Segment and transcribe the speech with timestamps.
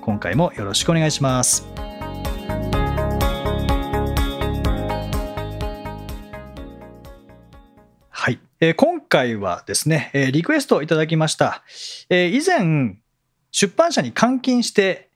[0.00, 1.66] 今回もよろしくお願いします。
[8.08, 11.62] はい、えー今回はですね、えーリクエストをいただきました、
[12.08, 12.96] えー以前
[13.50, 15.08] 出版社に監禁して、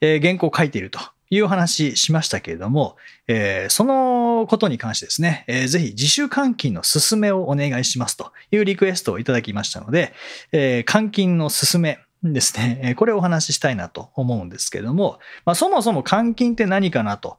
[0.00, 1.00] えー原稿を書いていると
[1.30, 2.96] いう話しましたけれども、
[3.28, 10.12] えーそのことに関してですね、えーぜひ自主監禁の勧めをお願いしますというリクエストをいただきましたので、
[10.52, 17.38] えー監禁の勧めですね、これをお話ししたいなと思うんですけども、まあ、そもそも監禁って何かなと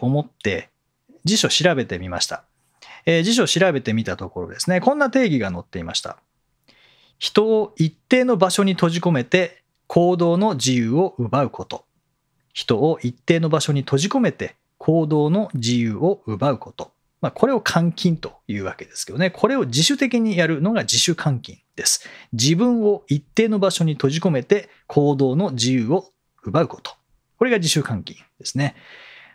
[0.00, 0.70] 思って
[1.24, 2.44] 辞書調べてみました。
[3.04, 6.18] 辞書調べてみたところですね、こんな定義が載っていました。
[7.18, 11.84] 人を一定の場所に閉じ込めて行動の自由を奪うこと。
[12.52, 16.90] 人を一定の場所に閉じ込めて行動の自由を奪うこと。
[17.26, 22.08] まあ、これを監禁というわけですけどね、これを自主的にやるのが自主監禁です。
[22.32, 26.12] 自分を一定の場所に閉じ込めて行動の自由を
[26.44, 26.92] 奪うこと。
[27.36, 28.76] これが自主監禁ですね。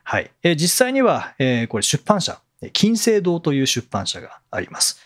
[0.06, 0.31] はい。
[0.42, 2.39] えー実際には、えーこれ出版社、
[2.72, 5.02] 金星堂という出版社があります。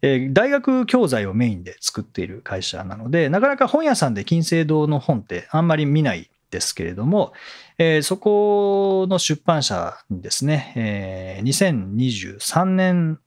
[0.00, 7.32] えー大学教材をメインで作っている会社なので、なかなか本屋さんで金星堂の本ってあんまり見ないですけれども、
[7.78, 13.20] えーそこの出版社にですね、えー2023年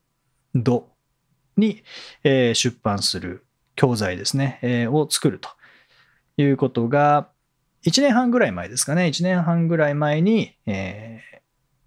[0.56, 0.90] 度
[1.58, 1.84] に、
[2.24, 5.50] えー出版する教材ですね、えーを作ると
[6.38, 7.30] いうことが、
[7.86, 11.40] 1年半ぐらい前ですかね、1年半ぐらい前に、えー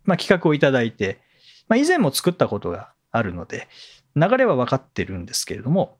[0.04, 1.20] まあ、企画をいただいて、
[1.68, 3.68] まあ、以前も作ったことがあるので、
[4.16, 5.98] 流れは分かってるんですけれども、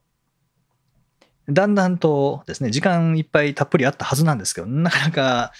[1.49, 5.51] だんだんとですね、時間いっぱいたっぷりあったはずなんですけど、なかなか、やっ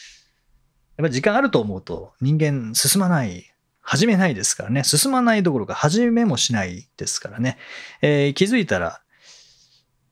[0.98, 3.50] ぱり時間あると思うと人間進まない、
[3.82, 7.58] 始めないですからね、進まないどころか始めもしないですからね、
[8.02, 9.02] えー気づいたら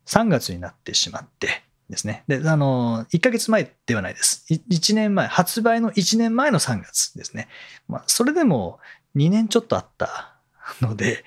[0.07, 4.45] 3月になってしまってですね、で、あの、1ヶ月前ではないです。
[4.49, 7.47] 1年前、発売の1年前の3月ですね。
[7.87, 8.79] まあ、それでも
[9.15, 10.35] 2年ちょっとあった
[10.81, 11.23] ので、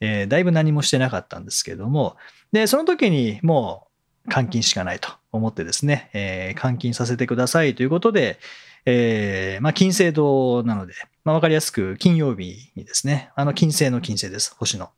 [0.00, 2.16] えーだいぶ何もしてなかったんですけれども、
[2.52, 3.87] で、その時にもう
[4.28, 8.38] う監禁しかないと思ってですね、えー監禁させてくださいということで、
[8.84, 10.94] えーまあ、金星堂なので、
[11.24, 14.90] まあ、わかりやすく金曜日にですね、あの金星の金星です、星の。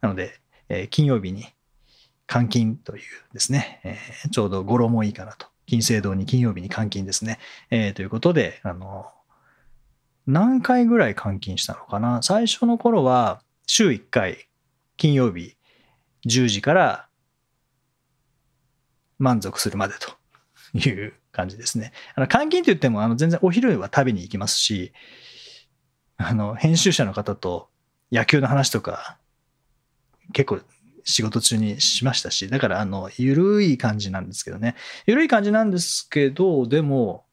[0.00, 1.46] なので、えー金曜日に
[2.32, 5.46] 監禁というですね、えーちょうど語呂もいいかなと。
[5.66, 7.38] 金星堂に金曜日に監禁ですね。
[7.70, 9.06] えということで、あの、
[10.26, 12.22] 何回ぐらい監禁したのかな？
[12.22, 14.48] 最初の頃は週1回
[14.96, 15.56] 金曜日
[16.26, 17.08] 10時から
[19.20, 20.16] 満足するまでと
[20.76, 21.92] いう感じですね。
[22.16, 24.92] あの監禁といってもあの全然お昼は食べに行きますし、
[26.16, 27.68] あの編集者の方と
[28.10, 29.18] 野球の話とか
[30.32, 30.60] 結構
[31.04, 34.74] 仕事中にしましたし、だからあの緩い感じなんですけどね。
[35.06, 37.24] 緩い感じなんですけど、でも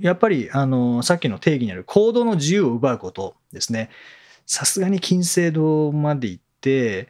[0.00, 3.90] やっぱりあのさっきの定義にある行動の自由を奪うことですね。
[4.46, 7.08] さすがに金星堂まで行って、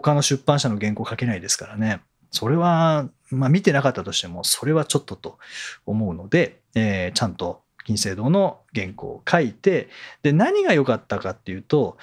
[0.00, 2.00] 他の出版社の原稿書けないですからね。
[2.30, 5.38] それは、まあ見てなかったとしても、それはちょっとと
[5.84, 9.88] 思うので、えーちゃんと金星堂の原稿を書いて、
[10.22, 11.98] で、何が良かったかっていうと、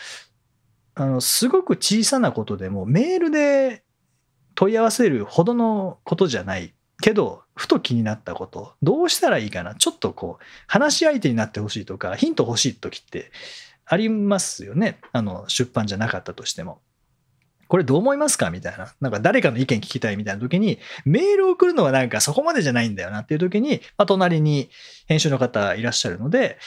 [0.94, 3.84] あの、すごく小さなことでもメールで
[4.54, 13.32] 問い合わせるほどのことじゃないけど、ふと気になったこと、どうしたらいいかな、ちょっとこう、話し相手になってほしいとか、ヒント欲しい時って
[13.86, 15.00] ありますよね。
[15.12, 16.82] あの、出版じゃなかったとしても。
[17.70, 18.50] これどう思いますか？
[18.50, 18.94] みたいな。
[19.00, 24.70] なんか誰かの意見聞きたいみたいな時に、メールを送るのはなんかそこまでじゃないんだよなっていう時に、まあ、隣に
[25.08, 26.58] 編集の方いらっしゃるので、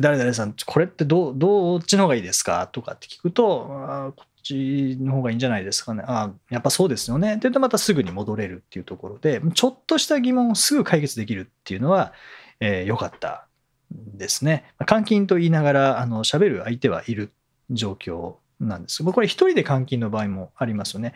[0.00, 2.68] 誰々さん、これってどう、どっちの方がいいですか？
[2.72, 6.02] とかって聞くと、あこっちの方がいいんじゃないですかね。
[6.06, 7.32] あやっぱそうですよね。
[7.32, 12.12] って言うとまたすぐに戻れるっていうところで、ちょっとした疑問をすぐ解決できるっていうのは、
[12.58, 13.46] えー良かった
[13.92, 14.64] ですね。
[14.88, 17.32] 監禁と言いながら、あの、喋る相手はいる
[17.70, 19.02] 状況なんです。
[19.02, 21.14] これ一人で監禁の場合もありますよね。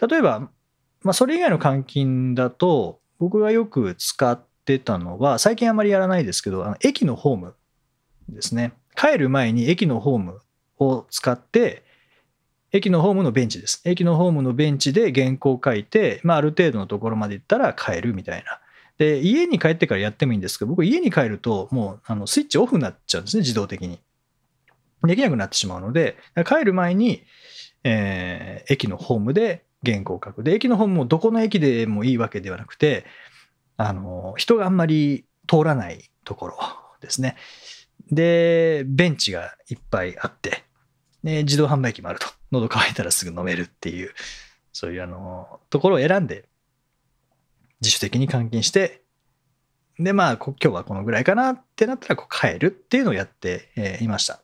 [0.00, 0.50] 例えば、
[1.02, 7.54] まあ、それ以外の監禁だと、僕がよく使ってたのは、最近あまりやらないですけど、あの駅のホーム
[8.28, 8.72] ですね。
[8.96, 10.40] 帰る前に駅のホーム
[10.78, 11.84] を使って、
[12.72, 13.80] 駅のホームのベンチです。
[13.84, 18.60] 駅のホームのベンチで原稿を書いて、まあ、ある程度のところまで行ったら帰るみたいな
[18.98, 24.00] で、家に帰ってからやってもいいんですけど、僕家に帰るともうあのスイッチオフになっちゃうんですね、自動的に。
[25.04, 26.16] できなくなってしまうので、
[26.46, 27.22] 帰る前に、
[27.84, 30.42] えー、駅のホームで原稿を書く。
[30.42, 33.04] で、駅のホームもどこの駅でもいいわけではなくて、
[33.76, 36.58] あの、人があんまり通らないところ
[37.00, 37.36] ですね。
[38.10, 40.64] で、ベンチがいっぱいあって、
[41.22, 42.26] で自動販売機もあると。
[42.50, 44.14] 喉乾いたらすぐ飲めるっていう、
[44.72, 46.48] そういうあの、ところを選んで、
[47.80, 49.02] 自主的に換金して、
[49.98, 54.40] で、まあ、今日はこのぐらいかなってなったら、こう帰るっていうのをやっていました。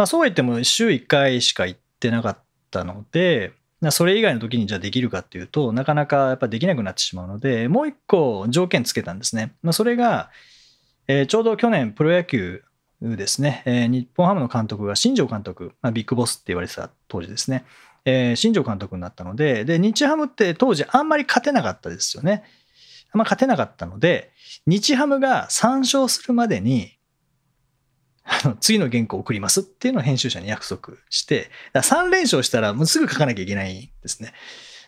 [0.00, 2.38] まあ、そうは言っても週1回しか行ってなかっ
[2.70, 3.52] たので、
[3.90, 9.52] それ以外の時にじゃあできるかっていうとなかなかやっぱできなくなってしまうのでもう一個条件つけたんですね。
[9.62, 10.30] まあ、それが、
[11.06, 12.62] えー、ちょうど去年プロ野球
[13.02, 17.66] ですね、えー、日本ハムの監督が新庄監督、まあ、ビッグボスって言われてた当時ですね、
[18.06, 22.42] えー、新庄監督になったのでで日ハムって当時あんまり勝てなかったですよね。
[23.12, 24.32] あんま勝てなかったので
[24.64, 26.96] 日ハムが3勝するまでに
[28.30, 34.32] あの、次の原稿を送りますっていうのを編集者に約束して、3連勝したらもうすぐ書かなきゃいけないんですね。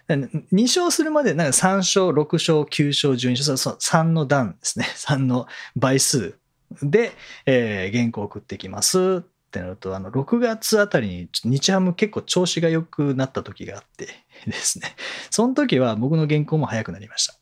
[0.09, 4.87] 2勝するまで、なんか3勝、6勝、9勝、12勝、そ3の段ですね。
[4.94, 6.39] 3の倍数
[6.83, 7.12] で、
[7.47, 14.09] えー、原稿を送ってきますってなると、あの、6月あたりに日ハム結構調子が良くなった時があって
[14.47, 14.94] ですね。
[15.31, 17.35] その時は僕の原稿も早くなりました。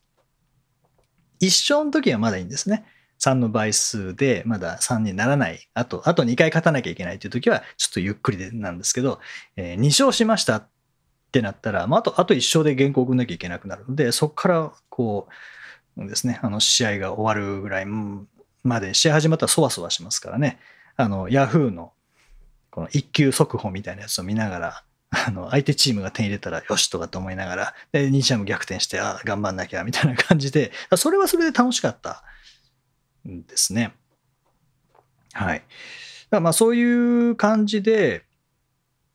[1.42, 2.84] 1勝の時はまだいいんですね。
[3.20, 9.20] 3の倍数でまだ3にならない、あと、あと2回勝たなきゃいけないという時は、ちょっとゆっくりでなんですけど、
[9.56, 10.68] えー、2勝しましたっ
[11.30, 15.28] てなったら、まあ、あと、あと1勝で原稿を送んなきゃいけなくなるので、そこから、こ
[15.96, 20.58] う、ですね、あの、試合が終わるぐらいまで、試合始まったらそわそわしますからね、
[20.96, 21.92] あの、ヤフーの、
[22.70, 32.22] この一級速報みたいなやつを見ながら、あの、相手チームが点入れたらよしとかと思いながら、で、2試合も逆転して、ああ、頑張んなきゃみたいな感じで、それはそれで楽しかった
[33.24, 33.94] ですね。
[35.32, 35.62] はい。
[36.30, 36.82] だまあそうい
[37.30, 38.24] う感じで、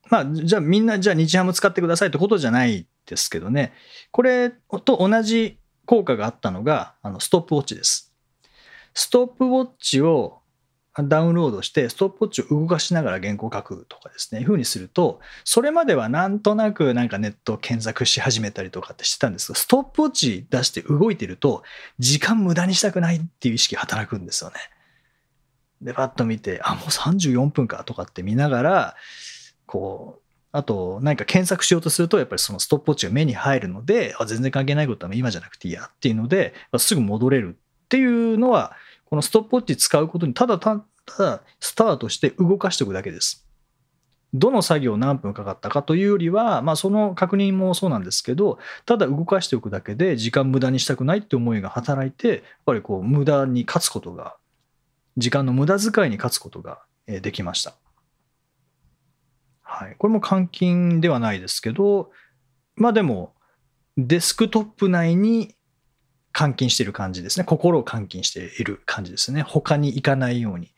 [0.08, 3.72] まあじゃあみんなじゃあ日ハム使ってくださいってことじゃないですけどね。
[4.10, 8.14] これと同じ効果があったのがあのストップウォッチです。
[8.94, 10.40] ストップウォッチを
[11.02, 21.62] ダウンロードしてストップウォッチを動かしながら原稿を書くとかですねいうふうにするとそれまではなんとなくなんかネットを検索し始めたりとかってしてたんですけどストップウォッチ出して動いてると
[21.98, 24.56] 時間無駄にしたくないっていう意識が働くんですよね。
[25.82, 28.96] でパッと見てあもう34分かとかって見ながら
[29.66, 30.22] こう
[30.52, 38.74] あと何か検索しようとするとやっぱりそのストップウォッチが目に入るのであ全然関係ないことは今じゃなくていいやっていうのですぐ戻れるっていうのは
[39.06, 43.46] このストップウォッチ使うことにただただスタートして動かしておくだけです。
[44.34, 54.36] どの作業何分かかったかというよりは、まあ、その確認もそうなんですけどただ動かしておくだけで時間無駄にしたくないって思いが働いてやっぱりこう無駄に勝つことが
[55.16, 57.74] 時間の無駄遣いに勝つことができました。
[59.62, 62.10] はい、これも換金ではないですけど
[62.76, 63.34] まあでも
[63.96, 65.55] デスクトップ内に
[66.38, 67.44] 監禁している感じですね。
[67.44, 69.42] 心を監禁している感じですね。
[69.42, 70.68] 他に行かないように。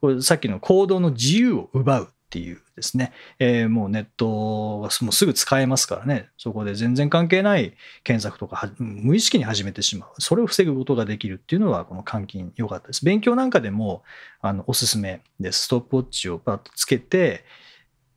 [0.00, 3.12] これさっきの行動の自由を奪うっていうですね。
[3.38, 6.30] えー、もうネットはもうすぐ使えますからね。
[6.38, 10.10] そこで全然関係ない検索とか無意識に始めてしまう。
[10.18, 13.04] それを防ぐことができるっていうのはこの監禁良かったです。
[13.04, 14.02] 勉強なんかでも
[14.40, 15.64] あのおすすめです。
[15.64, 17.44] ストップウォッチをパッとつけて、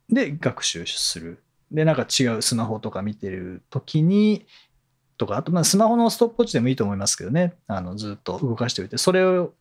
[0.08, 1.42] で学習する。
[1.70, 4.46] で、なんか違うスマホとか見てる時に、
[5.18, 9.52] とか、あとまあスマホのストップウォッチでもいいと思いますけどね、あのずっと動かしておいて、それを、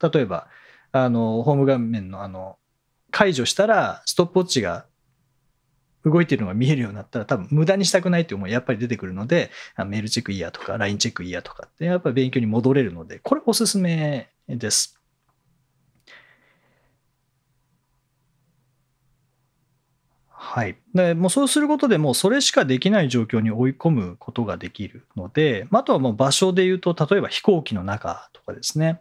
[0.00, 0.48] 例えば、
[0.92, 2.58] あのホーム画面のあの
[3.10, 4.86] 解除したら、ストップウォッチが
[6.04, 9.50] 動いてるのが見えるようになったら、多分無駄にしたくないって思いやっぱり出てくるので、
[9.86, 14.98] メールチェックいいやとか、LINE チェックいいやとかって、やっぱり勉強に戻れるので、これおすすめです。
[20.54, 29.00] はい、でもうそうすることでもうそれしかできない状況に追い込むことができるので、あとはもう場所で言うと例えば飛行機の中とかですね、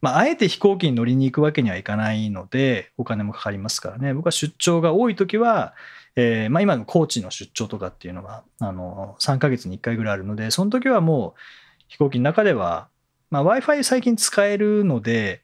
[0.00, 4.14] まあ、あえて飛行機に乗りに行くわけにはいかないのでお金もかかりますからね。
[4.14, 5.74] 僕は出張が多い時は、
[6.16, 11.40] えー、まあ、今の高知の出張とかっていうのはあの3ヶ月に1回ぐらいあるのでその時はもう
[11.86, 12.88] 飛行機の中では、
[13.30, 15.40] まあ、w i f i 最近使えるので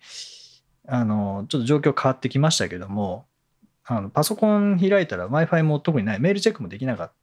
[0.88, 3.25] あのちょっと状況変わってきましたけども
[3.86, 7.14] あのパソコン開いたら Wi-Fi も特にない、メールチェックもできなかった。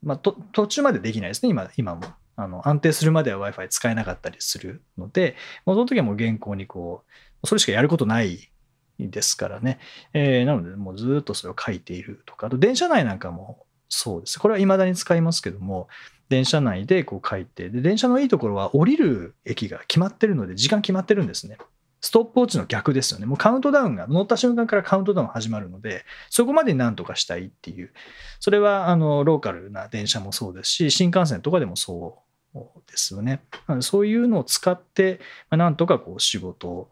[0.00, 2.02] まあ、途中までできないですね、今今も。
[2.36, 5.34] あの安定するまでは Wi-Fi 使えなかったりするので、
[5.66, 7.02] もうその時はもう原稿にこ
[7.42, 8.52] う、それしかやることない
[9.00, 9.80] ですからね。
[10.12, 14.38] えー、なので、もうずっとそれを書いているとか、あと電車内なんかもそうです。
[14.38, 15.88] これは未だに使いますけども、
[16.28, 21.56] 電車内でこう書いてで電車のいいところは降りる駅が決まってるので時間決まってるんですね
[22.00, 27.92] ストップウォッチの逆ですよねもうカウントダウンが乗った瞬間からカウントダウン始まるのでそこまで何とかしたいっていう
[28.40, 32.22] それはあのローカルな電車もそうですし新幹線とかでもそ
[32.54, 32.58] う
[32.90, 33.42] ですよね
[33.80, 36.88] そういうのを使ってなんとかこう仕事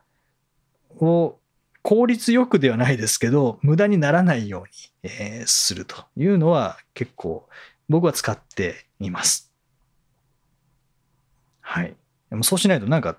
[0.98, 1.38] を
[1.82, 4.64] 効率よくではないですけど無駄にならないよ
[5.02, 7.48] うに、えするというのは結構
[7.88, 9.52] 僕は使っています。
[11.60, 11.94] はい。
[12.30, 13.16] でもそうしないとなんか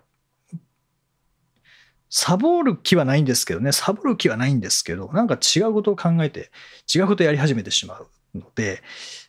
[2.10, 6.52] サボる気はないんですけどね、サボる気はないんですけど、なんか違うことを考えて、
[6.94, 8.82] 違うことをやり始めてしまうので、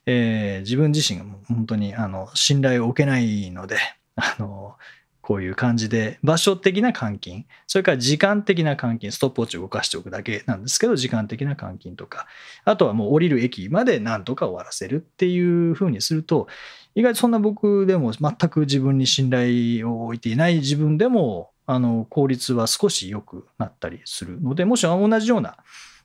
[0.06, 3.78] えー、自分自身が本当にあの信頼を受けないので、
[4.16, 4.76] あの
[5.20, 12.26] こういう感じで場所的な監禁それから時間的な監禁ストップウォッチを動かしておくだけなんですけど時間的な監禁とか
[12.64, 16.48] あとはもう降りる駅までなんとか終わらせるっていうふうにすると
[16.94, 25.58] 意外とそんな僕でも全く自分に信頼を置いていない自分でもあの効率は少し良くなったりするのでもし同じような、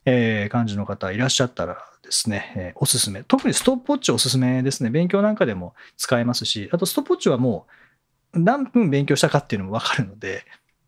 [0.06, 7.66] え感じの方いらっしゃったらですね、えおすすめ特にストップウォッチおすすめですね勉強なんかでも使えますしあとストップウォッチはも
[8.34, 10.44] う何分勉強したかっていうのも分かるので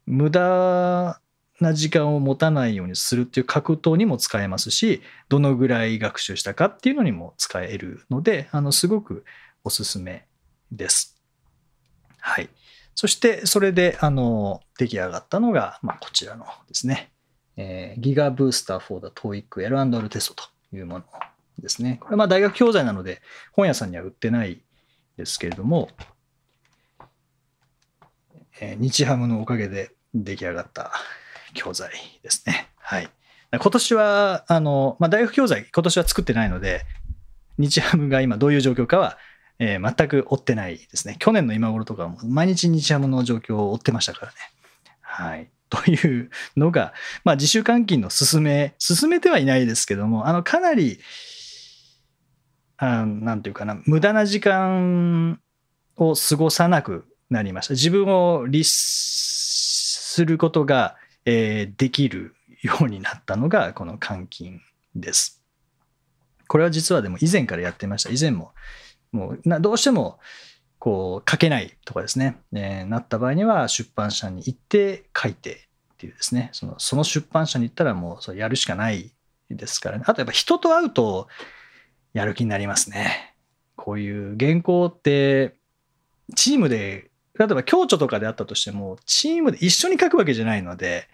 [0.06, 1.22] 無駄
[1.62, 9.24] な時間を持たないようにするっていう格闘にも使えますしどのぐらい学習したかっていうのにも使えるのであのすごく
[9.64, 10.28] おすすめ
[10.74, 11.16] です。
[12.20, 12.50] はい。
[12.96, 17.12] そしてそれであの出来上がったのが、まあ、こちらのですね、
[17.58, 21.06] えー、ギガブースター for the TOEIC L&R テストというもの
[21.60, 22.00] ですね。
[22.02, 23.22] これまあ大学教材なので
[23.52, 24.62] 本屋さんには売ってない
[25.18, 25.90] ですけれども、
[28.60, 30.92] え日ハムのおかげで出来上がった
[31.54, 31.92] 教材
[32.24, 32.70] ですね。
[32.78, 33.10] はい。
[33.52, 36.84] 今年は、あの、まあ、大学教材、今年は作ってないので、
[37.58, 39.18] 日ハムが今どういう状況かは、
[39.60, 41.16] えー、全く追ってないですね。
[41.20, 44.38] 去年の今頃とかも毎日日ハムの状況を追ってましたからね。
[45.02, 45.50] はい。
[45.70, 46.94] というのが、
[47.24, 51.00] まあ、自主監禁の進め、進めてはいないですけども、あの、かなり、
[52.78, 55.40] あなんていうかな、無駄な時間
[55.96, 57.74] を過ごさなくなりました。
[57.74, 64.62] 自分を律することが、えー、できるようになったのがこの監禁
[64.96, 65.42] です。
[66.48, 68.12] これは実はでも以前からやってました。
[68.12, 68.54] 以前も
[69.16, 70.20] もうなどうしても
[70.80, 76.50] こう書けないとかですね、えー、なった場合には出版社に行って書いてっていうですね。
[76.52, 79.12] そのその出版社に行ったらもうそれやるしかない
[79.50, 80.04] ですからね。
[80.08, 81.28] あとやっぱ人と会うと
[82.14, 83.36] やる気になりますね。
[83.76, 85.56] こういう原稿って
[86.36, 91.08] チームで例えば共著とかであったとしても、チームで一緒に書くわけじゃないので、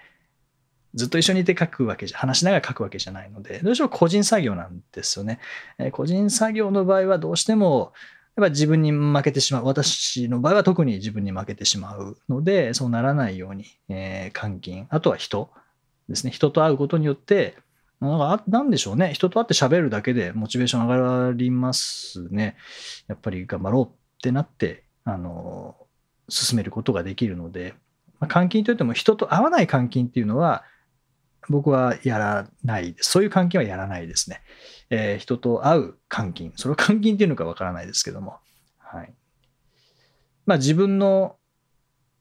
[0.93, 5.39] ずっと一緒にいて書くわけじゃ、話しながら書くわけじゃないので、どうしても個人作業なんですよね。
[5.77, 7.93] え個人作業の場合はどうしても、
[8.35, 9.65] やっぱ自分に負けてしまう。
[9.65, 14.87] 私の場合は特に自分に負けてしまうので、そうならないように、えー、監禁。
[14.89, 15.49] あとは人
[16.09, 16.31] ですね。
[16.31, 17.57] 人と会うことによって、
[17.99, 19.13] なん、なんでしょうね。
[19.13, 22.55] 人と会って喋るだけでモチベーション上がりますね。
[23.07, 23.89] やっぱり頑張ろうっ
[24.21, 25.75] てなって、あの、
[26.29, 27.75] 進めることができるので、
[28.19, 30.63] まあ、監禁といっても人と会わない監禁っていうのは
[31.49, 32.95] 僕はやらない。
[32.99, 34.41] そういう監禁はやらないですね。
[34.89, 36.53] えー、人と会う監禁。
[36.55, 38.37] それを監禁っていうのかわからないですけども。
[38.77, 39.13] はい。
[40.45, 41.37] まあ自分の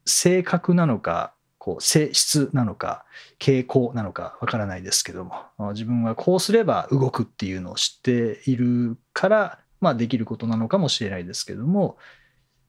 [0.07, 3.05] 性格なのか、こう性質なのか、
[3.39, 5.35] 傾向なのかわからないですけども、
[5.73, 11.99] 自分はこうすれば動くっていうのを知っているから、まあできることなのかもしれないですけども、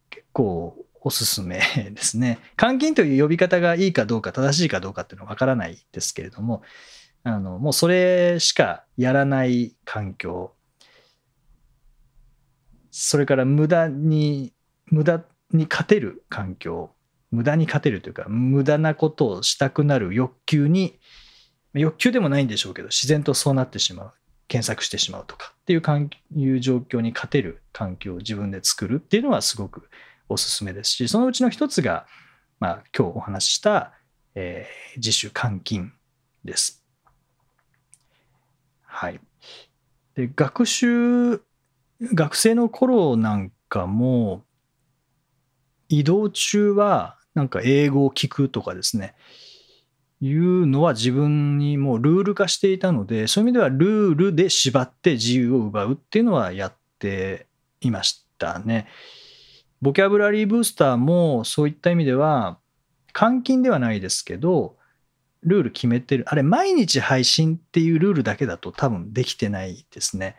[0.10, 1.60] 結構おすすめ
[1.94, 2.40] ですね。
[2.58, 6.62] 監禁という呼び方がいいかどうか正しいかどうかっていうのはわからないですけれども、
[7.24, 10.54] あのもうそれしかやらない環境、
[12.92, 14.54] それから無駄に、
[14.86, 16.92] 無駄に勝てる環境、
[17.32, 21.00] 無駄に勝てるというか、無駄なことをしたくなる欲求に、
[21.74, 24.14] 欲求でもないんでしょうけど、自然とそうなってしまう。
[24.52, 25.82] 検索してしまうとかっていう
[26.36, 29.90] いう状況に勝てる環境を自分で作るっていうのはすごく
[30.32, 32.06] おすすめですし、そのうちの一つが、
[32.60, 33.94] まあ、今日お話しした、
[34.36, 35.94] えー、自主監禁
[36.46, 36.84] です。
[38.84, 39.20] はい。
[40.16, 41.42] で、学習、
[42.02, 44.44] 学生の頃なんかも、
[45.90, 49.16] 移動中は、なんか英語を聞くとかですね、
[50.22, 57.48] いうのは自分にもうルール化していたので、そういう意味ではルールで縛って自由を奪うっていうのはやって
[57.82, 58.88] いましたね。
[59.82, 62.60] ボキャブラリーブースターもそういった意味では、
[63.20, 64.76] 監禁ではないですけど、
[65.44, 66.26] ルール決めてる。
[66.28, 70.36] あれ、毎日配信っていうルールだけだと多分できてないですね。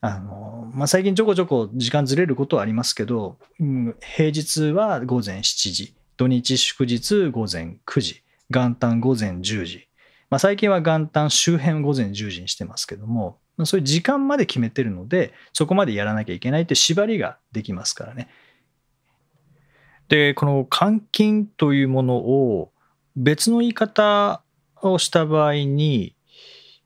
[0.00, 9.88] あの、まあ、最近ちょこちょこ時間ずれることはありますけど、うん、平日は午前7時、土日祝日午前9時、元旦午前10時、
[10.28, 18.28] まあ、最近は元旦周辺午前10時にしてますけども、そういう時間まで決めてるので、そこまでやらなきゃいけないって縛りができますからね。
[20.08, 22.72] で、この監禁というものを
[23.16, 24.42] 別の言い方
[24.82, 26.14] をした場合に、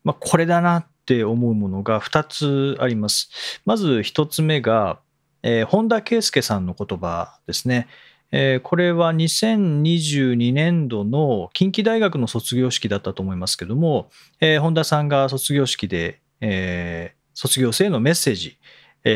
[0.05, 3.31] まあ、これだなって思うものが2つあります。
[3.65, 5.01] まず1つ目が、
[5.43, 7.89] えー、本田圭佑さんの言葉ですね。
[8.31, 14.11] えー、これは2022年度の近畿大学の卒業式だったと思いますけども、
[14.41, 18.59] えー、本田さんが卒業式で、えー、卒業生へのメッセージ、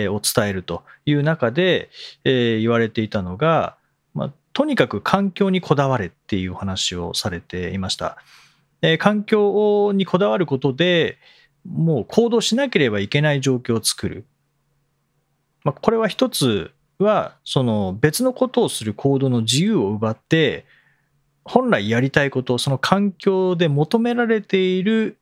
[0.09, 1.91] を伝えるという中で、
[2.25, 3.77] えー、言われていたのが、
[4.15, 8.19] まあ、とにかく環境にこだわれっていう話をされていました。
[8.83, 11.19] えー、環境にこだわることで
[11.65, 14.25] もう行動しなければいけない状況を作る。
[15.65, 20.67] まあ、これは一つはその別のことをする行動の自由を奪って
[21.45, 25.19] 本来やりたいことその環境で求められている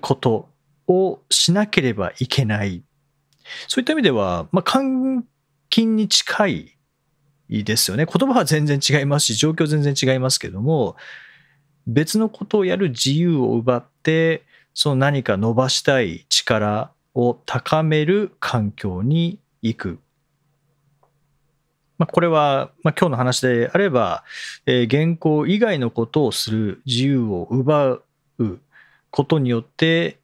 [0.00, 0.48] こと
[0.88, 2.82] をしなければいけない
[3.68, 5.24] そういった意味では、まあ、監
[5.70, 6.73] 禁に近い
[7.48, 8.06] ですよね。
[8.06, 10.96] 言葉は全然違いますし状況全然違いますけども
[11.86, 19.98] 別のことをやる自由を奪ってその何か伸ばしたい力を高める環境に行く。
[21.96, 24.24] まあ、これは、まあ、今日の話であれば、
[24.66, 28.00] えー、原稿以外のことをする自由を奪
[28.38, 28.58] う
[29.10, 30.18] ことによって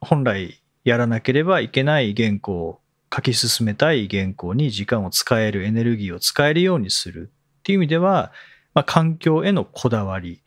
[0.00, 2.80] 本来やらなければいけない原稿を
[3.14, 8.32] 書き進めたい原稿に時間を使えるエネルギーを使えるようにするっていう意味では、
[8.74, 10.42] まあ、環境へのこだわり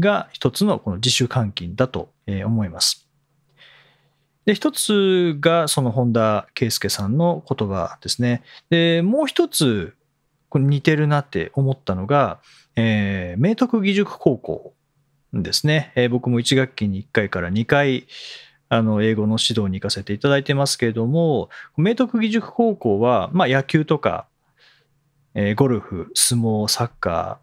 [0.00, 3.08] が一つのこの自主監禁だと思います。
[4.44, 8.42] で、一つがその本田圭佑さんの言葉ですね。
[8.70, 9.94] で、もう一つ、
[10.48, 12.40] これ似てるなって思ったのが、
[12.74, 14.74] えー、明徳義塾高校
[15.34, 15.92] ですね。
[15.96, 18.06] えー、僕も1学期に1回から2回、
[18.68, 24.26] あの、英語の指導に行かせていただいてますけれども、明徳義塾高校は、まあ、野球とか、
[25.34, 27.36] えー、ゴルフ、相撲、サッカー、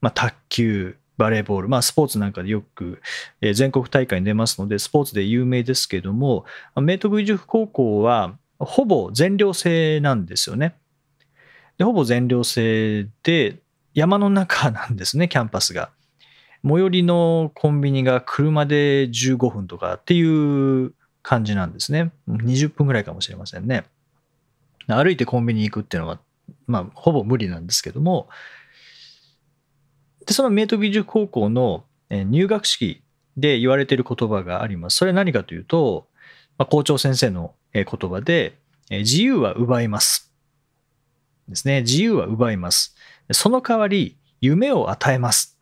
[0.00, 3.00] まあ、卓球、バレーボール、まあ、スポーツなんかでよく、
[3.40, 6.44] えー、全国大会に出ますので、スポーツで有名ですけども、
[6.76, 10.76] 明徳義塾高校はほぼ全寮制なんですよね。
[11.78, 13.58] でほぼ全寮制で、
[13.94, 15.90] 山の中なんですね、キャンパスが。
[16.66, 22.12] 最寄りのコンビニが車で15分とかっていう感じなんですね。
[22.28, 23.84] 20分ぐらいかもしれませんね。
[24.86, 26.20] 歩いてコンビニ行くっていうのは、
[26.66, 28.28] まあ、ほぼ無理なんですけども、
[30.26, 33.02] で、その明徳義塾高校の入学式
[33.36, 34.96] で言われている言葉があります。
[34.96, 36.06] それは何かというと、
[36.56, 38.58] まあ、校長先生の言葉で、
[38.90, 40.32] 自由は奪います。
[41.48, 41.82] ですね。
[41.82, 42.96] 自由は奪います。
[43.32, 45.58] その代わり、夢を与えます。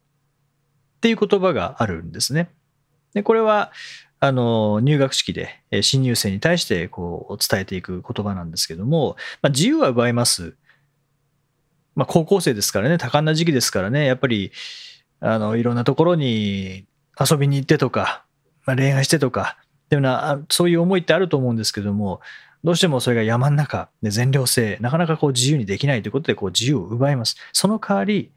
[1.02, 2.48] っていう言葉があるんですね。
[3.12, 3.72] で、これは、
[4.20, 10.54] あの、入学式で新入生に対してこう伝えていく言葉なんですけども、まあ、自由は奪います。
[11.96, 14.52] まあ、高校生ですからね、多感な時期ですからね、やっぱり、
[15.18, 16.86] あの、いろんなところに
[17.18, 18.24] 遊びに行ってとか、
[18.64, 22.20] まあ、恋愛してとか、っていうような、そういう思いってあると思うんですけども、
[22.62, 27.36] どうしてもそれが山の中で全寮制、なかなかこう自由にできないということで、こう自由を奪います。
[27.52, 28.30] その代わり、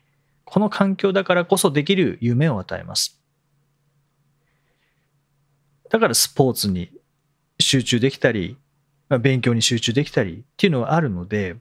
[0.46, 3.20] この環境だからこそできる夢を与えます。
[5.90, 6.92] だからスポーツに
[7.60, 8.58] 集中できたり、
[9.22, 11.58] 勉強に集中できたりっていうのはあるので、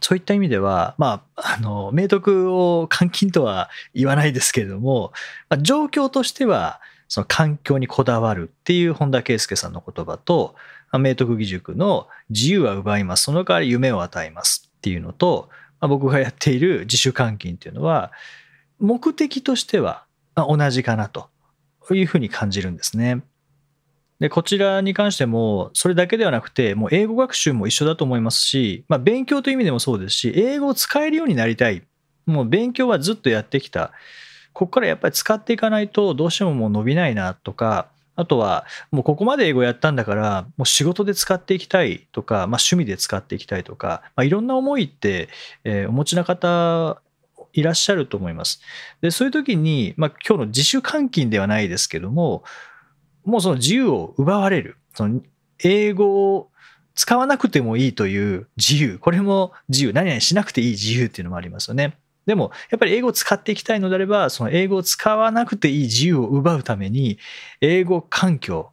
[0.00, 5.12] そういった意味では、まあ、あの、明徳を監禁とは言わないですけれども、
[5.48, 10.56] まあ、状況としては、その環境にこだわるっていう本田圭佑さんの言葉と、
[10.92, 13.24] 明徳義塾の自由は奪います。
[13.24, 15.48] その代わり夢を与えますっていうのと、
[15.84, 18.10] まあ、僕がやっている自主監禁っていうのは、
[18.80, 21.28] 目的としては同じかなと
[21.90, 23.22] いうふうに感じるんですね。
[24.18, 31.82] で、こちらに関しても、それだけではなくて、もう英語学習も一緒だと思いますし、まあ、勉強という意味でもそうですし、英語を使えるようになりたい。
[32.24, 33.92] もう勉強はずっとやってきた。
[34.54, 45.28] ここからやっぱり使っていかないと、どうしてももう伸びないなとか、あとは、もうここまで英語やったんだから、もう仕事で使っていきたいとか、まあ、趣味で使っていきたいとか、まあ、いろんな思いって、
[45.64, 47.00] えー、お持ちな方
[47.52, 48.60] いらっしゃると思います。
[49.00, 52.44] で、そういう時に、まあ、今日の自主監禁ではないですけども、
[53.24, 54.76] もうその自由を奪われる。
[54.94, 55.20] その
[55.62, 56.50] 英語を
[56.94, 58.98] 使わなくてもいいという自由。
[58.98, 59.92] これも自由。
[59.92, 61.96] 何々しなくていい自由っていうのもありますよね。
[62.26, 67.18] でも、やっぱり英語を使っていきたいのであれば、その英語を使わなくていい自由を奪うために、
[67.60, 68.70] 英語環境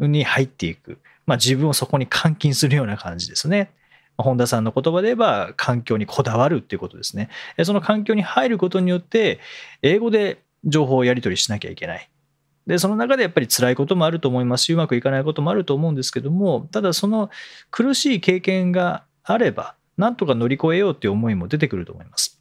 [0.00, 0.98] に入っていく。
[1.26, 3.70] まあ、自分をそこに監禁するような感じですね。
[4.16, 7.30] 本田さんの言葉で言えば環境にこだわるっていうことですね。
[7.62, 9.38] その環境に入ることによって
[9.80, 12.10] 英語で情報をやり取りしなきゃいけない。
[12.66, 17.30] で、その中でやっぱり辛いこともあると思いますし、うまくいかないこともあると思うんですけども、ただその
[17.70, 22.37] 苦しい経験があれば、なんとか乗り越えようっていう思いも出てくると思います。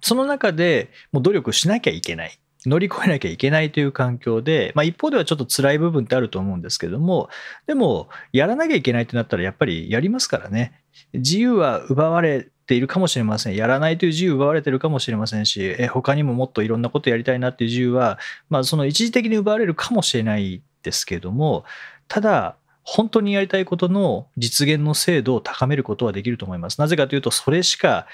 [0.00, 2.38] その中でもう努力しなきゃいけない。
[2.66, 7.30] 乗り越えなきゃいけないという環境で、まあ、一方ではちょっと辛い部分ってあると思うんですけども、
[7.66, 10.82] でも、やらなきゃいけないってなったら、やっぱりやりますからね。
[11.14, 13.56] 自由は奪われているかもしれません。
[13.56, 18.18] やらないという自由奪われているかもしれませんし、え他にももっといろんなことやりたいなっていう自由は、
[18.50, 21.64] まあ、その一時的に奪われるかもしれないですけども、
[22.08, 26.78] ただ、本当にやりたいことの実現の精度を高めることはできると思います。
[26.78, 28.06] なぜかというと、それしか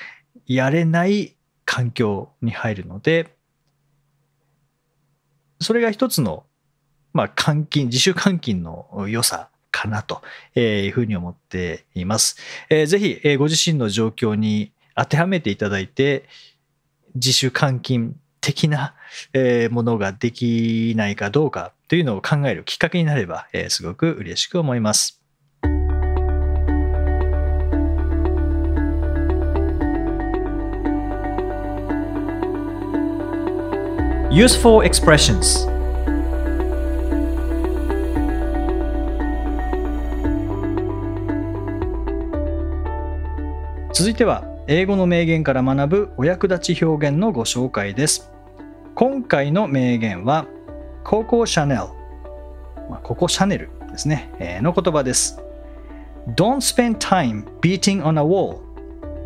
[0.46, 3.36] やれない環境に入るので、
[5.60, 6.44] それが一つの、
[7.12, 10.22] まあ、監禁、自主監禁の良さかなと
[10.58, 12.36] いうふうに思っています。
[12.70, 16.28] えー、ぜひ、ご自身の状況に当てはめていただいて、
[17.14, 18.94] 自主監禁的な
[19.70, 25.15] ものができないかどうかというのを考えるきっかけになれば、すごく嬉しく思います。
[34.36, 35.66] Useful expressions
[43.94, 48.30] 続いては英語の名言から学ぶお役立ち表現のご紹介です
[48.94, 50.46] 今回の名言は
[51.02, 51.80] ココシャネル、
[52.90, 55.40] まあ、ココシャネルですね、えー、の言葉です
[56.34, 58.60] Don't spend time beating on a wall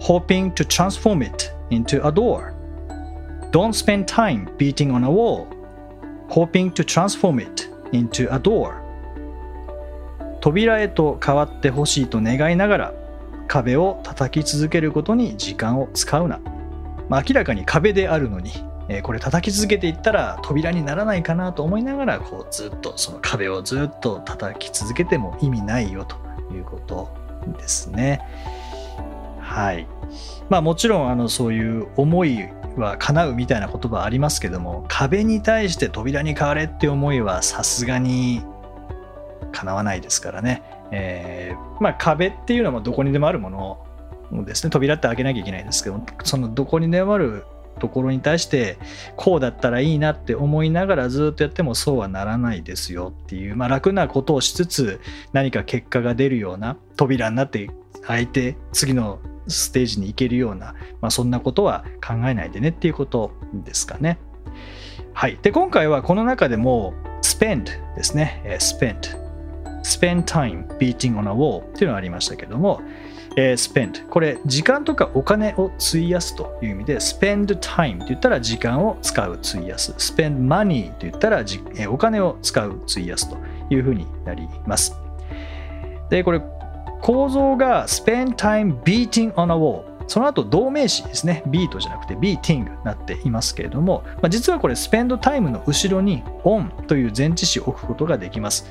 [0.01, 2.60] hoping to transform it into a door
[3.53, 5.49] Don't spend time beating on a wall,
[6.29, 8.81] hoping to transform it into a door.
[10.41, 12.95] 扉へと変わってほしいと願いながら
[13.49, 16.41] 壁を叩き続けることに時間を使うな。
[17.09, 18.53] まあ、明らかに壁であるのに、
[18.89, 26.17] え、これ叩き続けていったら扉にならないかなと思いながらこうずっとその壁をずっと叩き続けても意味ないよと
[26.55, 27.09] いうこと
[27.59, 28.21] ですね。
[29.41, 29.89] はい。
[30.49, 38.43] まあもちろんあのそういう思いは叶うみたいな言葉ありますけども壁に対して扉に変われって思いはさすがに
[39.53, 43.51] 叶わないですからね、えー、まあ壁っていうのはどこにでもあるも
[44.31, 44.71] のですね。
[44.71, 47.45] 扉って開けなきゃいけないですけどそのどこにでもある
[47.81, 48.79] ところに対して
[49.17, 55.01] こうだったらいいなって思いながらずっとやってもそうはならないですよっていう、まあ、楽なことをしつつ
[55.33, 57.71] 何か結果が出るような扉になって
[58.03, 59.19] 開いて次の
[59.51, 64.19] ステージに行けるような、まあ、そんなことは考えないでねっていうことですかね。
[65.13, 65.39] はい。
[65.43, 68.43] で、今回はこの中でも spend ですね。
[68.61, 69.19] spend。
[69.83, 72.81] spend time beating on a wall っていうのがありましたけども、
[73.37, 83.39] えー、spend これ時間とかお金を費やすという意味で spend time って言ったら時間を使う費やす spend money と言ったらじ、えー、お金を使う費やすと
[83.71, 84.95] いうふうになります
[86.11, 86.43] でこれ
[87.01, 91.45] 構造が spend time beating on a wall その後動名詞ですね。
[91.47, 98.67] beat じゃなくて beating になっていますけれども、まあ、実はこれ spend time の後ろに on という前置詞を置くことができます。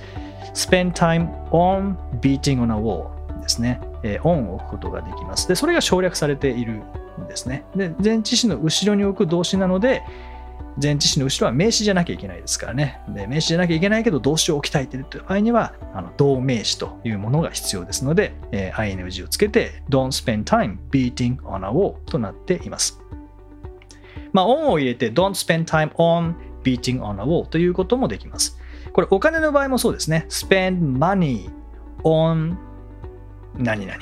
[0.54, 3.08] spend time on beating on a wall
[3.42, 5.48] ですね、えー、on を置くことができます。
[5.48, 6.84] でそれが省略されている
[7.22, 7.64] んですね。
[7.74, 10.04] で前置詞の後ろに置く動詞なので
[10.82, 13.02] 前置詞の後ろは名詞じゃなきゃいけないですからね。
[13.10, 23.00] で名詞じゃなきゃいけないけど動詞を置きたいという場合にはあの動名詞というものが必要ですので、えー、ing をつけて don't spend time beating on a wall となっています。
[24.32, 28.58] まあ、on を入れて don't spend time on beating on a wall ということもできます。
[28.94, 30.26] これお金の場合もそうですね。
[30.30, 31.50] spend money
[32.04, 32.56] on
[33.58, 33.98] 何々。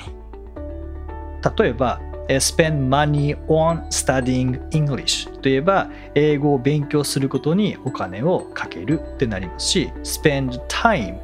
[1.56, 11.18] 例えば、spend money on studying English といえば英語を勉強することにお金をかけるってなりますし spend time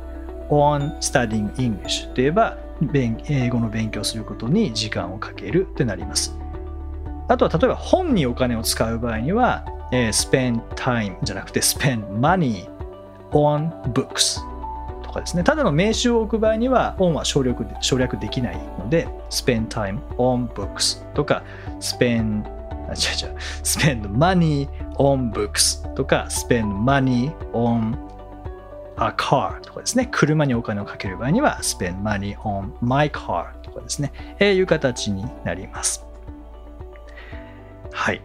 [0.48, 2.58] on studying English といえば
[3.28, 6.36] 英語の勉強することに時間をかけるってなります
[7.28, 12.68] あとは例えば本にお金を使う場合には、spend time じゃなくて spend money
[13.30, 14.40] on books
[15.14, 21.42] かですね、ただの名詞を置く場合には on は省略省略できないので spend time on books とか
[21.80, 22.44] spend
[22.88, 27.96] あ違う違う spend money on books とか spend money on
[28.96, 36.04] a car とかですね車にお金をかける場合には spend money on my car とかですね、えー、いう形になります
[37.92, 38.20] はい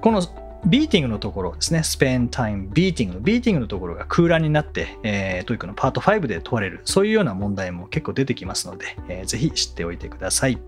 [0.00, 0.22] この
[0.66, 10.58] V-ing のところですね、 spend time V-ing の V-ing のところが空欄になって、えー、 TOEIC のパート5で問われる、そういうような問題も結構出てきますので、えー、ぜひ知っておいてください。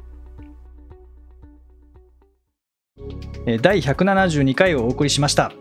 [3.63, 5.53] 第172回をお送りしました。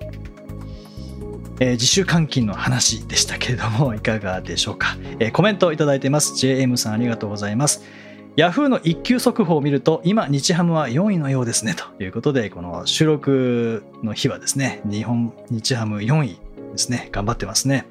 [1.59, 4.97] えー、自主監禁の話でしたけれども、いかがでしょうか。
[5.19, 6.33] えー、コメントをいただいてます。
[6.33, 7.83] JM さんありがとうございます。
[8.37, 11.73] ヤフーの一級速報を見ると、今、日ハムは4位のようですね。
[11.73, 16.39] ということで、この収録の日はですね、日本、日ハム4位
[16.71, 17.09] ですね。
[17.11, 17.87] 頑張ってますね。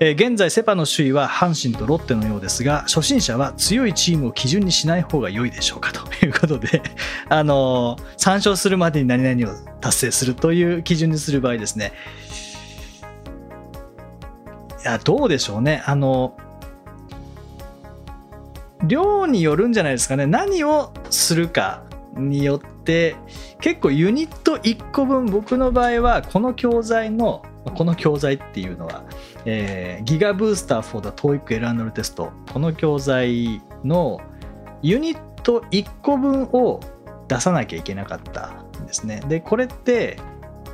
[0.00, 6.82] えー、現在、セパの首位は阪神とロッテのようですが、初心者は強いチームを基準にしない方が良いでしょうかということで、
[7.30, 11.92] あのー、3勝するまでに何々を達成するという基準にする場合ですね。
[14.82, 15.84] いや、どうでしょうね。
[15.86, 16.49] あのー
[18.84, 20.26] 量によるんじゃないですかね。
[20.26, 21.82] 何をするか
[22.14, 23.16] によって
[23.60, 27.42] 結構ユニット1個分僕の場合はこの教材の
[27.76, 29.04] この教材っていうのは、
[29.44, 32.32] えー、ギガブースター for the TOEIC エランドルテスト。
[32.52, 34.20] この教材の
[34.82, 36.80] ユニット1個分を
[37.28, 39.22] 出さなきゃいけなかったんですね。
[39.28, 40.18] でこれって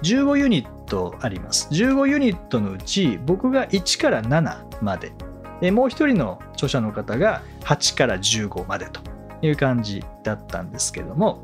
[0.03, 1.69] 15ユニットあります。
[1.71, 5.13] 15ユニットのうち僕が1から7まで
[5.61, 9.01] でもう一人の著者の方が8から15までと
[9.43, 11.43] いう感じだったんですけども、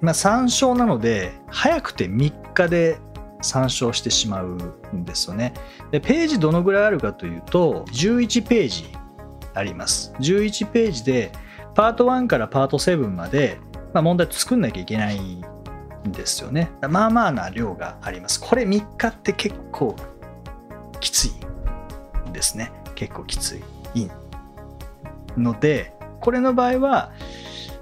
[0.00, 2.98] まあ、3勝なので早くて3日で
[3.40, 4.58] 参照してしまう
[4.94, 5.52] んですよね。
[5.90, 8.84] でページどのぐらいあるかというと11ページ
[9.54, 10.14] あります。
[10.20, 11.32] 11ページで
[11.74, 13.58] パート1からパート7まで、
[13.92, 15.42] まあ、問題作んなきゃいけないん
[16.12, 16.70] ですよね。
[16.88, 18.40] まあまあな量があります。
[18.40, 19.96] これ3日って結構
[21.02, 21.32] きつい
[22.32, 22.72] ですね。
[22.94, 23.62] 結構きつい。
[25.36, 27.12] のでこれの場合は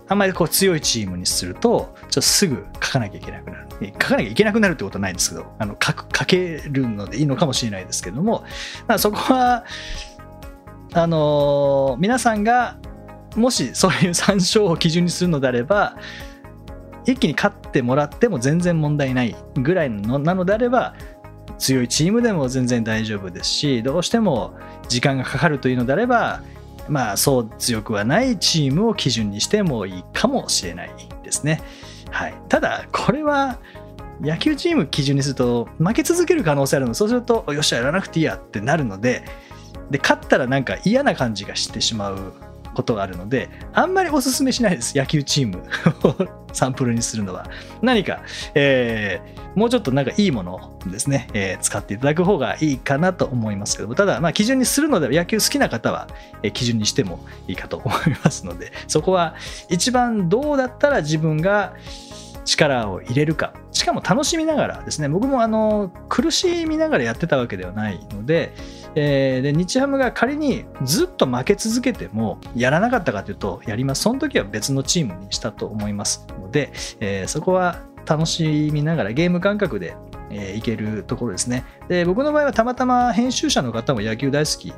[0.08, 3.68] あんまりこう強いチームにするとちょっとすぐ書かなきゃいけなくなる。
[3.80, 8.44] 書かなきゃいけなくなるってことはないんですけどあの書書けるのでいいのかもしれないですけども、
[8.86, 9.64] まあ、そこは
[10.92, 12.78] あのー、皆さんが
[13.36, 15.96] もしそういう参照を基準にするのであれば
[17.06, 20.94] 一気に勝ってもらっても全然問題ないぐらいのなのであれば
[21.60, 24.54] 強いチームでも全然大丈夫ですしどうしても
[24.88, 26.42] 時間がかかるというのであれば
[26.88, 30.90] まあそう強くはないチームを基準にしてもいいかもしれない
[31.22, 31.62] ですね。
[32.10, 33.58] はい、ただこれは
[34.20, 39.24] 野球チーム基準にすると負け続ける可能性あるのそうするとよっしゃやらなくていいやってなるので
[39.90, 42.32] で勝ったらなんか嫌な感じがしてしまう
[42.80, 44.96] ことがあるのであんまりおすすめしないです。
[44.96, 45.58] 野球チーム
[46.02, 47.46] を サンプルにするのは。
[47.82, 48.22] 何か、
[48.54, 53.94] えー、もうちょっとなんかいいものをですね、えー、使っていただく方がいいかなと思いますけども。
[53.94, 56.08] ただまあ基準にするので野球好きな方は、
[56.42, 58.72] え、基準にしてもいいかと思いますので。
[58.88, 59.34] そこは
[59.68, 61.74] 一番どうだったら自分が
[62.44, 63.52] 力を入れるか。
[63.70, 65.08] しかも楽しみながらですね。
[65.08, 68.52] 僕もあの苦しみながらやってたわけではないので
[68.94, 79.94] えー、で日ハムが仮にずっと負け続けてもやらなかったかというとやりますその時は別のチームにしたと思いますので、えー、そこは楽しみながらゲーム感覚で
[80.30, 81.64] えー、いけるところですね。
[81.88, 84.72] で、僕の場合はたまたま編集者の方も野球大好き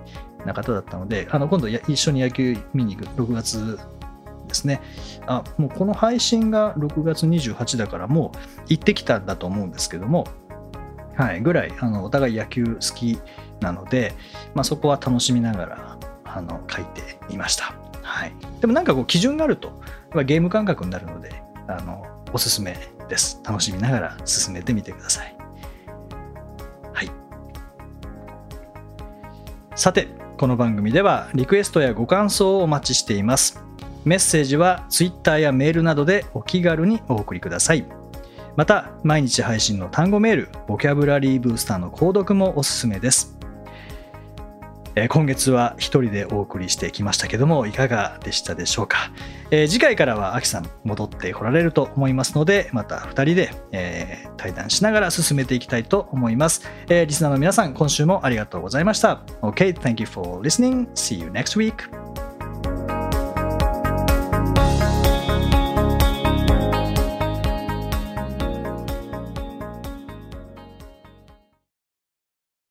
[0.46, 3.78] な方だったので、あの今度一緒に野球見に行く6月
[4.48, 4.80] ですね。
[5.26, 10.26] あ、もうこの配信が6月28だからもう行ってきたんだと思うんですけども、
[11.14, 13.18] はい、ぐらいあのお互い野球好き
[13.62, 14.14] なので、
[14.54, 17.74] まあ、そこは楽しみながらあの書いていました。
[18.02, 19.80] はい、でもなんかこう基準があると
[20.24, 22.76] ゲーム感覚になるのであのおすすめ
[23.08, 23.40] です。
[23.44, 25.36] 楽しみながら進めてみてください。
[26.92, 27.10] はい。
[29.76, 33.62] さて、この番組ではリクエストやご感想をお待ちしています。
[34.04, 37.86] メッセージは Twitter やメールなどでお気軽にお送りください。
[38.56, 43.31] また、毎日配信の単語メール、ボキャブラリーブースターの購読もおすすめです。
[45.08, 49.10] 今月は一人でお送りしてきましたけどもいかがでしたでしょうか、
[49.50, 53.50] 次回からはアキさん戻ってこられると思いますのでまた二人で、
[54.36, 59.22] 対談しながら進めていきたいと思います、リスナーの皆さん今週もありがとうございました。
[59.40, 60.86] OK thank you for listening.
[60.92, 62.21] See you next week.